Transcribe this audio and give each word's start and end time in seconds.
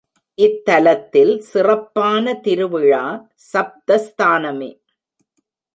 இத்தலத்தில் 0.37 1.33
சிறப்பான 1.41 2.33
திருவிழா 2.41 3.03
சப்தஸ்தானமே. 3.53 4.71